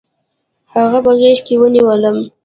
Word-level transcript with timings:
هغه 0.73 0.99
په 1.05 1.11
غېږ 1.19 1.37
کې 1.47 1.55
ونیولم. 1.61 2.17